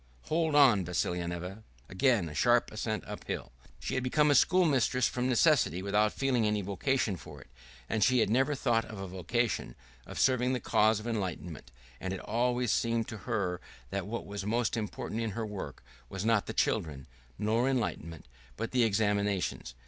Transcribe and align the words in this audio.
"Hold 0.23 0.55
on, 0.55 0.83
Vassilyevna!" 0.83 1.61
Again 1.87 2.27
a 2.27 2.33
sharp 2.33 2.71
ascent 2.71 3.03
uphill.... 3.05 3.51
She 3.79 3.93
had 3.93 4.01
become 4.03 4.31
a 4.31 4.33
schoolmistress 4.33 5.07
from 5.07 5.29
necessity, 5.29 5.83
without 5.83 6.11
feeling 6.11 6.47
any 6.47 6.63
vocation 6.63 7.17
for 7.17 7.39
it; 7.39 7.51
and 7.87 8.03
she 8.03 8.17
had 8.17 8.27
never 8.27 8.55
thought 8.55 8.83
of 8.85 8.97
a 8.97 9.07
vocation, 9.07 9.75
of 10.07 10.17
serving 10.17 10.53
the 10.53 10.59
cause 10.59 10.99
of 10.99 11.05
enlightenment; 11.05 11.69
and 11.99 12.13
it 12.15 12.19
always 12.21 12.71
seemed 12.71 13.07
to 13.09 13.17
her 13.29 13.61
that 13.91 14.07
what 14.07 14.25
was 14.25 14.43
most 14.43 14.75
important 14.75 15.21
in 15.21 15.29
her 15.37 15.45
work 15.45 15.83
was 16.09 16.25
not 16.25 16.47
the 16.47 16.53
children, 16.53 17.05
nor 17.37 17.69
enlightenment, 17.69 18.27
but 18.57 18.71
the 18.71 18.81
examinations. 18.81 19.75